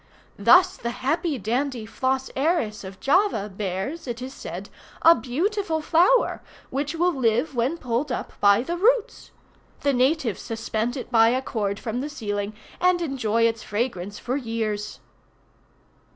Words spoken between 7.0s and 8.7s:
live when pulled up by